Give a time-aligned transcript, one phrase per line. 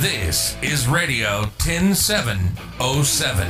[0.00, 3.48] This is Radio 10707.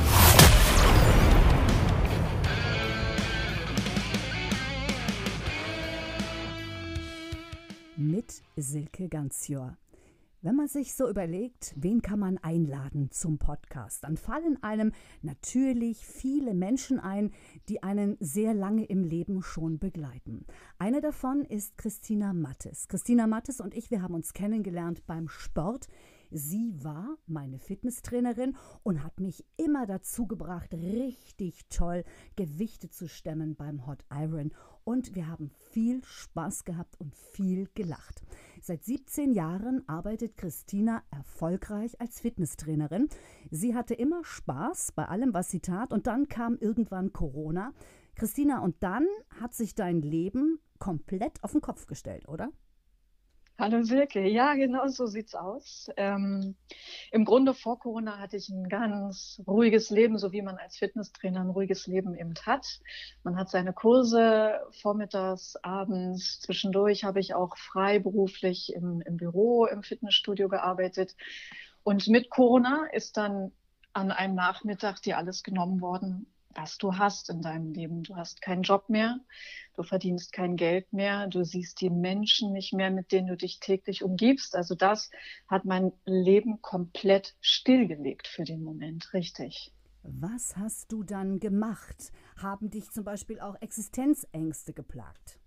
[7.97, 9.77] Mit Silke Ganzjör.
[10.41, 14.91] Wenn man sich so überlegt, wen kann man einladen zum Podcast, dann fallen einem
[15.21, 17.31] natürlich viele Menschen ein,
[17.67, 20.47] die einen sehr lange im Leben schon begleiten.
[20.79, 22.87] Eine davon ist Christina Mattes.
[22.87, 25.89] Christina Mattes und ich, wir haben uns kennengelernt beim Sport.
[26.31, 32.03] Sie war meine Fitnesstrainerin und hat mich immer dazu gebracht, richtig toll
[32.35, 34.51] Gewichte zu stemmen beim Hot Iron.
[34.83, 38.21] Und wir haben viel Spaß gehabt und viel gelacht.
[38.61, 43.07] Seit 17 Jahren arbeitet Christina erfolgreich als Fitnesstrainerin.
[43.49, 45.91] Sie hatte immer Spaß bei allem, was sie tat.
[45.91, 47.73] Und dann kam irgendwann Corona.
[48.15, 49.07] Christina, und dann
[49.39, 52.49] hat sich dein Leben komplett auf den Kopf gestellt, oder?
[53.59, 55.89] Hallo Silke, ja, genau so sieht's aus.
[55.97, 56.55] Ähm,
[57.11, 61.41] Im Grunde vor Corona hatte ich ein ganz ruhiges Leben, so wie man als Fitnesstrainer
[61.41, 62.79] ein ruhiges Leben eben hat.
[63.23, 69.83] Man hat seine Kurse vormittags, abends, zwischendurch habe ich auch freiberuflich im, im Büro, im
[69.83, 71.17] Fitnessstudio gearbeitet.
[71.83, 73.51] Und mit Corona ist dann
[73.91, 78.03] an einem Nachmittag dir alles genommen worden, was du hast in deinem Leben.
[78.03, 79.19] Du hast keinen Job mehr,
[79.75, 83.59] du verdienst kein Geld mehr, du siehst die Menschen nicht mehr, mit denen du dich
[83.59, 84.55] täglich umgibst.
[84.55, 85.09] Also das
[85.47, 89.73] hat mein Leben komplett stillgelegt für den Moment, richtig.
[90.03, 92.11] Was hast du dann gemacht?
[92.37, 95.39] Haben dich zum Beispiel auch Existenzängste geplagt?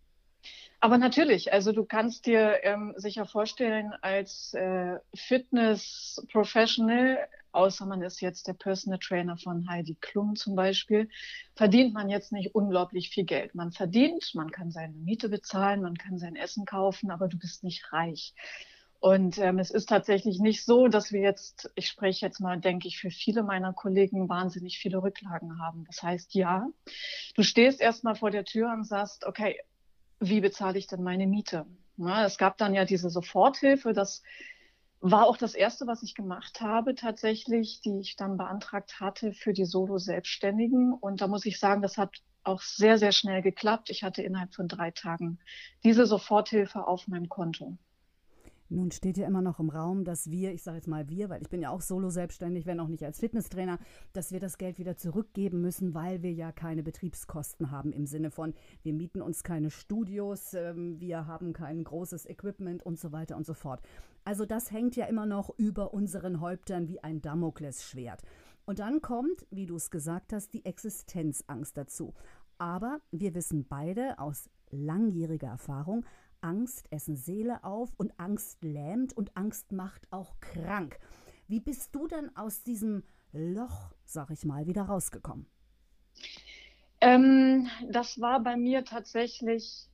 [0.81, 7.19] Aber natürlich, also du kannst dir ähm, sicher vorstellen, als äh, Fitness-Professional
[7.53, 11.09] außer man ist jetzt der Personal Trainer von Heidi Klum zum Beispiel,
[11.55, 13.55] verdient man jetzt nicht unglaublich viel Geld.
[13.55, 17.63] Man verdient, man kann seine Miete bezahlen, man kann sein Essen kaufen, aber du bist
[17.65, 18.35] nicht reich.
[19.03, 22.87] Und ähm, es ist tatsächlich nicht so, dass wir jetzt, ich spreche jetzt mal, denke
[22.87, 25.85] ich, für viele meiner Kollegen wahnsinnig viele Rücklagen haben.
[25.87, 26.69] Das heißt, ja,
[27.35, 29.59] du stehst erstmal vor der Tür und sagst, okay,
[30.21, 31.67] wie bezahle ich denn meine Miete?
[31.97, 34.23] Ja, es gab dann ja diese Soforthilfe, dass
[35.03, 39.53] war auch das erste, was ich gemacht habe, tatsächlich, die ich dann beantragt hatte für
[39.53, 40.93] die Solo-Selbstständigen.
[40.95, 43.91] Und da muss ich sagen, das hat auch sehr, sehr schnell geklappt.
[43.91, 45.41] Ich hatte innerhalb von drei Tagen
[45.83, 47.77] diese Soforthilfe auf meinem Konto.
[48.73, 51.43] Nun steht ja immer noch im Raum, dass wir, ich sage jetzt mal wir, weil
[51.43, 53.79] ich bin ja auch solo selbstständig, wenn auch nicht als Fitnesstrainer,
[54.15, 58.31] dass wir das Geld wieder zurückgeben müssen, weil wir ja keine Betriebskosten haben im Sinne
[58.31, 63.37] von, wir mieten uns keine Studios, ähm, wir haben kein großes Equipment und so weiter
[63.37, 63.83] und so fort.
[64.25, 68.23] Also das hängt ja immer noch über unseren Häuptern wie ein Damoklesschwert.
[68.65, 72.15] Und dann kommt, wie du es gesagt hast, die Existenzangst dazu.
[72.59, 76.05] Aber wir wissen beide aus langjähriger Erfahrung,
[76.43, 80.99] Angst essen Seele auf und Angst lähmt und Angst macht auch krank.
[81.49, 85.47] Wie bist du denn aus diesem Loch, sag ich mal, wieder rausgekommen?
[87.01, 89.89] Ähm, das war bei mir tatsächlich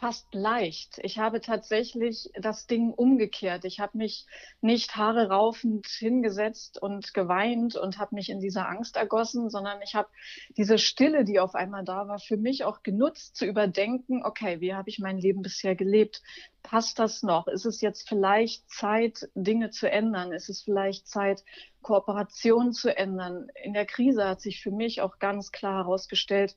[0.00, 0.98] fast leicht.
[1.02, 3.66] Ich habe tatsächlich das Ding umgekehrt.
[3.66, 4.26] Ich habe mich
[4.62, 9.94] nicht haare raufend hingesetzt und geweint und habe mich in dieser Angst ergossen, sondern ich
[9.94, 10.08] habe
[10.56, 14.72] diese Stille, die auf einmal da war, für mich auch genutzt, zu überdenken, okay, wie
[14.72, 16.22] habe ich mein Leben bisher gelebt?
[16.62, 17.46] Passt das noch?
[17.46, 20.32] Ist es jetzt vielleicht Zeit, Dinge zu ändern?
[20.32, 21.44] Ist es vielleicht Zeit,
[21.82, 23.48] Kooperation zu ändern?
[23.62, 26.56] In der Krise hat sich für mich auch ganz klar herausgestellt,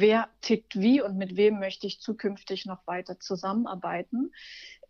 [0.00, 4.32] wer tickt wie und mit wem möchte ich zukünftig noch weiter zusammenarbeiten.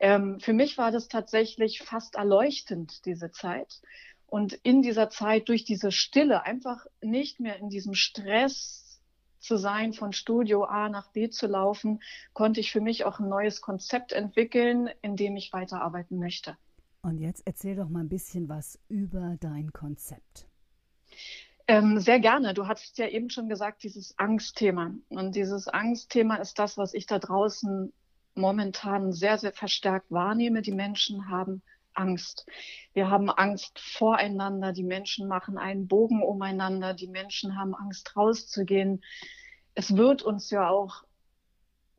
[0.00, 3.80] Ähm, für mich war das tatsächlich fast erleuchtend, diese Zeit.
[4.26, 9.00] Und in dieser Zeit, durch diese Stille, einfach nicht mehr in diesem Stress
[9.38, 12.00] zu sein, von Studio A nach B zu laufen,
[12.32, 16.56] konnte ich für mich auch ein neues Konzept entwickeln, in dem ich weiterarbeiten möchte.
[17.02, 20.46] Und jetzt erzähl doch mal ein bisschen was über dein Konzept.
[21.68, 22.54] Ähm, sehr gerne.
[22.54, 24.92] Du hattest ja eben schon gesagt, dieses Angstthema.
[25.08, 27.92] Und dieses Angstthema ist das, was ich da draußen
[28.34, 30.62] momentan sehr, sehr verstärkt wahrnehme.
[30.62, 31.62] Die Menschen haben
[31.94, 32.46] Angst.
[32.94, 34.72] Wir haben Angst voreinander.
[34.72, 36.94] Die Menschen machen einen Bogen umeinander.
[36.94, 39.03] Die Menschen haben Angst rauszugehen.
[39.74, 41.04] Es wird uns ja auch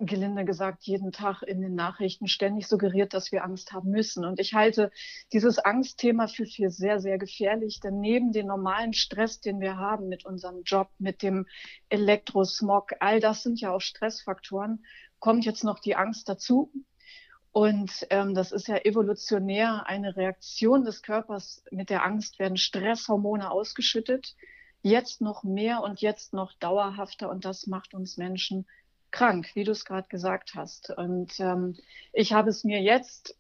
[0.05, 4.25] gelinde gesagt, jeden Tag in den Nachrichten ständig suggeriert, dass wir Angst haben müssen.
[4.25, 4.91] Und ich halte
[5.31, 10.07] dieses Angstthema für, für sehr, sehr gefährlich, denn neben dem normalen Stress, den wir haben
[10.07, 11.45] mit unserem Job, mit dem
[11.89, 14.85] Elektrosmog, all das sind ja auch Stressfaktoren,
[15.19, 16.71] kommt jetzt noch die Angst dazu.
[17.53, 21.63] Und ähm, das ist ja evolutionär eine Reaktion des Körpers.
[21.69, 24.35] Mit der Angst werden Stresshormone ausgeschüttet.
[24.81, 27.29] Jetzt noch mehr und jetzt noch dauerhafter.
[27.29, 28.65] Und das macht uns Menschen
[29.13, 30.89] krank, wie du es gerade gesagt hast.
[30.89, 31.77] Und ähm,
[32.11, 33.37] ich habe es mir jetzt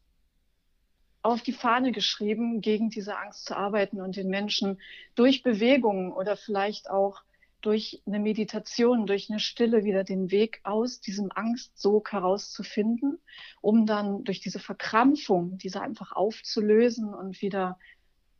[1.21, 4.79] auf die Fahne geschrieben, gegen diese Angst zu arbeiten und den Menschen
[5.15, 7.23] durch Bewegungen oder vielleicht auch
[7.61, 13.19] durch eine Meditation, durch eine Stille wieder den Weg aus diesem Angstsog herauszufinden,
[13.61, 17.79] um dann durch diese Verkrampfung, diese einfach aufzulösen und wieder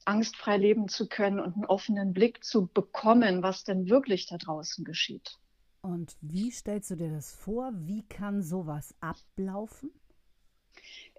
[0.05, 4.83] angstfrei leben zu können und einen offenen Blick zu bekommen, was denn wirklich da draußen
[4.83, 5.39] geschieht.
[5.83, 7.71] Und wie stellst du dir das vor?
[7.75, 9.91] Wie kann sowas ablaufen?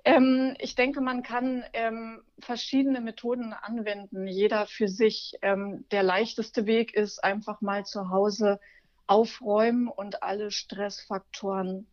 [0.06, 5.34] Ähm, ich denke, man kann ähm, verschiedene Methoden anwenden, jeder für sich.
[5.42, 8.58] Ähm, der leichteste Weg ist einfach mal zu Hause
[9.06, 11.86] aufräumen und alle Stressfaktoren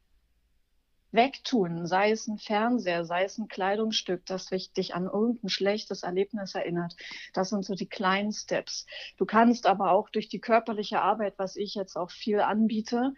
[1.12, 6.56] wegtun, sei es ein Fernseher, sei es ein Kleidungsstück, das dich an irgendein schlechtes Erlebnis
[6.56, 6.96] erinnert.
[7.34, 8.86] Das sind so die kleinen Steps.
[9.18, 13.14] Du kannst aber auch durch die körperliche Arbeit, was ich jetzt auch viel anbiete,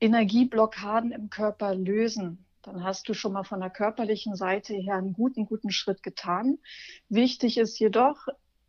[0.00, 5.12] Energieblockaden im Körper lösen dann hast du schon mal von der körperlichen Seite her einen
[5.12, 6.58] guten, guten Schritt getan.
[7.08, 8.26] Wichtig ist jedoch,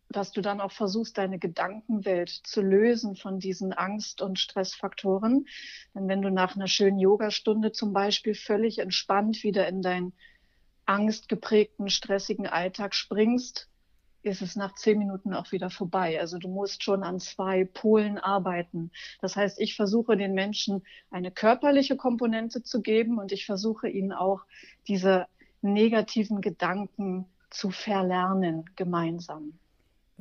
[0.09, 5.47] dass du dann auch versuchst, deine Gedankenwelt zu lösen von diesen Angst- und Stressfaktoren.
[5.93, 10.13] Denn wenn du nach einer schönen Yogastunde zum Beispiel völlig entspannt wieder in deinen
[10.85, 13.69] angstgeprägten, stressigen Alltag springst,
[14.21, 16.19] ist es nach zehn Minuten auch wieder vorbei.
[16.19, 18.91] Also du musst schon an zwei Polen arbeiten.
[19.21, 24.11] Das heißt, ich versuche den Menschen eine körperliche Komponente zu geben und ich versuche ihnen
[24.11, 24.41] auch
[24.87, 25.27] diese
[25.61, 29.59] negativen Gedanken zu verlernen gemeinsam.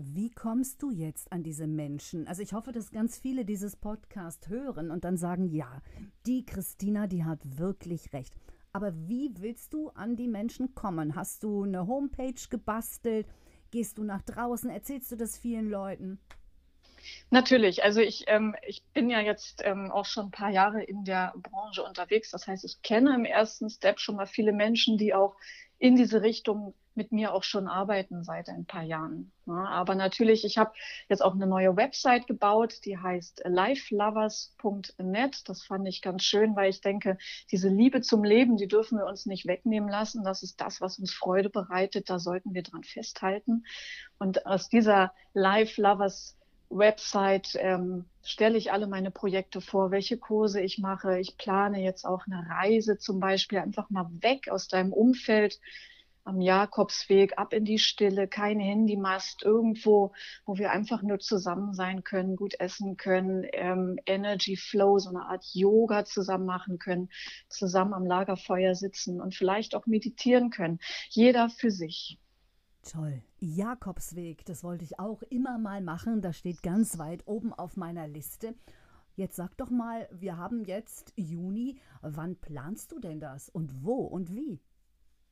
[0.01, 2.29] Wie kommst du jetzt an diese Menschen?
[2.29, 5.83] Also ich hoffe, dass ganz viele dieses Podcast hören und dann sagen, ja,
[6.25, 8.33] die Christina, die hat wirklich recht.
[8.73, 11.17] Aber wie willst du an die Menschen kommen?
[11.17, 13.27] Hast du eine Homepage gebastelt?
[13.73, 14.71] Gehst du nach draußen?
[14.71, 16.21] Erzählst du das vielen Leuten?
[17.31, 21.03] Natürlich, also ich, ähm, ich bin ja jetzt ähm, auch schon ein paar Jahre in
[21.05, 22.31] der Branche unterwegs.
[22.31, 25.35] Das heißt, ich kenne im ersten Step schon mal viele Menschen, die auch
[25.81, 29.33] in diese Richtung mit mir auch schon arbeiten seit ein paar Jahren.
[29.47, 30.73] Ja, aber natürlich, ich habe
[31.09, 35.49] jetzt auch eine neue Website gebaut, die heißt lifelovers.net.
[35.49, 37.17] Das fand ich ganz schön, weil ich denke,
[37.51, 40.25] diese Liebe zum Leben, die dürfen wir uns nicht wegnehmen lassen.
[40.25, 42.11] Das ist das, was uns Freude bereitet.
[42.11, 43.65] Da sollten wir dran festhalten.
[44.19, 46.37] Und aus dieser Life Lovers
[46.71, 51.19] Website ähm, stelle ich alle meine Projekte vor, welche Kurse ich mache.
[51.19, 55.59] Ich plane jetzt auch eine Reise zum Beispiel einfach mal weg aus deinem Umfeld
[56.29, 60.13] am Jakobsweg, ab in die Stille, kein Handymast, irgendwo,
[60.45, 65.25] wo wir einfach nur zusammen sein können, gut essen können, ähm, Energy Flow, so eine
[65.25, 67.09] Art Yoga zusammen machen können,
[67.49, 70.81] zusammen am Lagerfeuer sitzen und vielleicht auch meditieren können.
[71.09, 72.19] Jeder für sich.
[72.83, 73.23] Toll.
[73.41, 76.21] Jakobsweg, das wollte ich auch immer mal machen.
[76.21, 78.55] Das steht ganz weit oben auf meiner Liste.
[79.17, 81.81] Jetzt sag doch mal, wir haben jetzt Juni.
[82.03, 84.61] Wann planst du denn das und wo und wie?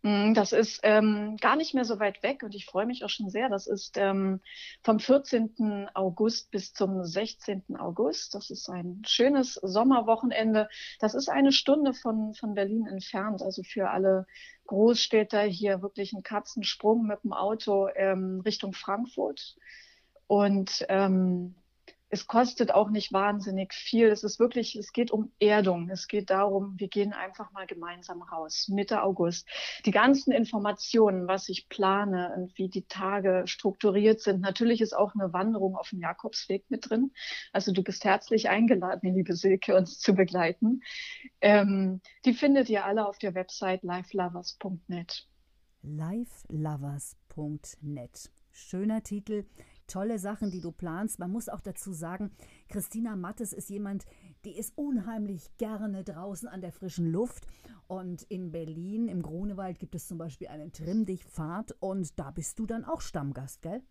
[0.02, 3.08] Mm, das ist ähm, gar nicht mehr so weit weg und ich freue mich auch
[3.08, 3.48] schon sehr.
[3.48, 4.40] Das ist ähm,
[4.82, 5.88] vom 14.
[5.94, 7.76] August bis zum 16.
[7.78, 8.34] August.
[8.34, 10.68] Das ist ein schönes Sommerwochenende.
[11.00, 13.42] Das ist eine Stunde von, von Berlin entfernt.
[13.42, 14.26] Also für alle
[14.66, 19.56] Großstädter hier wirklich ein Katzensprung mit dem Auto ähm, Richtung Frankfurt.
[20.26, 21.54] Und ähm,
[22.16, 24.06] es kostet auch nicht wahnsinnig viel.
[24.06, 25.90] Es ist wirklich, es geht um Erdung.
[25.90, 29.46] Es geht darum, wir gehen einfach mal gemeinsam raus, Mitte August.
[29.84, 34.40] Die ganzen Informationen, was ich plane und wie die Tage strukturiert sind.
[34.40, 37.12] Natürlich ist auch eine Wanderung auf dem Jakobsweg mit drin.
[37.52, 40.80] Also du bist herzlich eingeladen, liebe Silke, uns zu begleiten.
[41.42, 45.28] Ähm, die findet ihr alle auf der Website lifelovers.net.
[45.82, 48.30] lifelovers.net.
[48.52, 49.44] Schöner Titel
[49.86, 51.18] tolle Sachen, die du planst.
[51.18, 52.30] Man muss auch dazu sagen,
[52.68, 54.04] Christina Mattes ist jemand,
[54.44, 57.46] die ist unheimlich gerne draußen an der frischen Luft.
[57.86, 62.66] Und in Berlin, im Grunewald, gibt es zum Beispiel einen Trimm-Dich-Pfad und da bist du
[62.66, 63.82] dann auch Stammgast, gell?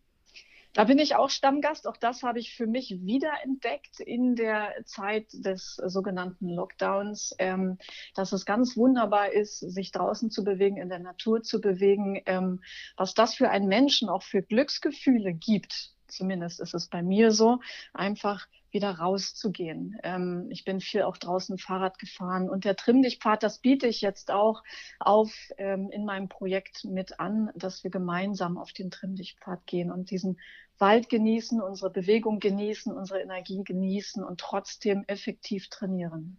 [0.76, 1.88] Da bin ich auch Stammgast.
[1.88, 7.78] Auch das habe ich für mich wiederentdeckt in der Zeit des sogenannten Lockdowns, ähm,
[8.14, 12.62] dass es ganz wunderbar ist, sich draußen zu bewegen, in der Natur zu bewegen, ähm,
[12.98, 15.95] was das für einen Menschen auch für Glücksgefühle gibt.
[16.08, 17.60] Zumindest ist es bei mir so,
[17.94, 19.98] einfach wieder rauszugehen.
[20.04, 24.32] Ähm, ich bin viel auch draußen Fahrrad gefahren und der Trimmdichtpfad, das biete ich jetzt
[24.32, 24.64] auch
[25.00, 30.12] auf ähm, in meinem Projekt mit an, dass wir gemeinsam auf den Trimmdichtpfad gehen und
[30.12, 30.40] diesen
[30.78, 36.38] Wald genießen, unsere Bewegung genießen, unsere Energie genießen und trotzdem effektiv trainieren.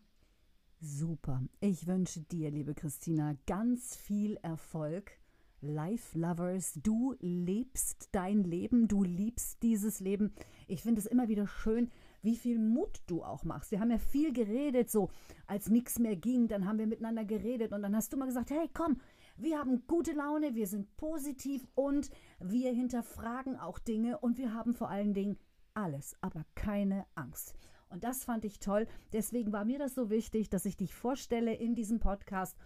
[0.80, 1.42] Super.
[1.60, 5.12] Ich wünsche dir, liebe Christina, ganz viel Erfolg.
[5.60, 10.34] Life Lovers, du lebst dein Leben, du liebst dieses Leben.
[10.68, 11.90] Ich finde es immer wieder schön,
[12.22, 13.70] wie viel Mut du auch machst.
[13.70, 15.10] Wir haben ja viel geredet, so
[15.46, 18.50] als nichts mehr ging, dann haben wir miteinander geredet und dann hast du mal gesagt,
[18.50, 19.00] hey, komm,
[19.38, 22.08] Wir haben gute Laune, wir sind positiv und
[22.40, 25.36] wir hinterfragen auch Dinge und wir haben vor allen Dingen
[25.74, 27.54] alles, aber keine Angst.
[27.90, 28.86] Und das fand ich toll.
[29.12, 32.56] Deswegen war mir das so wichtig, dass ich dich vorstelle in diesem Podcast.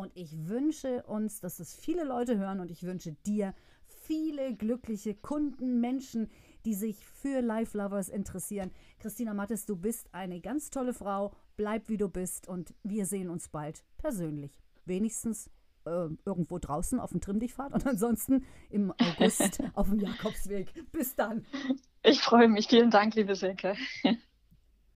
[0.00, 3.52] Und ich wünsche uns, dass es viele Leute hören und ich wünsche dir
[3.86, 6.30] viele glückliche Kunden, Menschen,
[6.64, 8.70] die sich für Life Lovers interessieren.
[8.98, 11.34] Christina Mattes, du bist eine ganz tolle Frau.
[11.58, 14.58] Bleib wie du bist und wir sehen uns bald persönlich.
[14.86, 15.50] Wenigstens
[15.84, 20.72] äh, irgendwo draußen auf dem Trimmdichtpfad und ansonsten im August auf dem Jakobsweg.
[20.92, 21.44] Bis dann.
[22.02, 22.68] Ich freue mich.
[22.68, 23.76] Vielen Dank, liebe Silke.